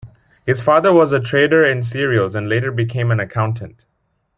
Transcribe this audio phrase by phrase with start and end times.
[0.47, 3.85] His father was a trader in cereals and later became an accountant.